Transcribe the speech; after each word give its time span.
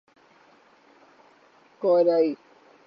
کوریائی 1.81 2.29